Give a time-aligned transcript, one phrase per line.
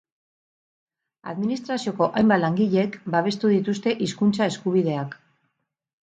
[1.33, 5.13] Administrazioko hainbat langilek babestu dituzte hizkuntza eskubideak.